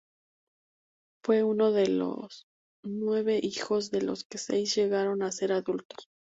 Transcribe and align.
Fue 1.23 1.43
uno 1.43 1.71
de 1.71 1.87
nueve 2.83 3.39
hijos, 3.43 3.91
de 3.91 4.01
los 4.01 4.23
que 4.23 4.39
seis 4.39 4.73
llegaron 4.73 5.21
a 5.21 5.31
ser 5.31 5.51
adultos. 5.51 6.09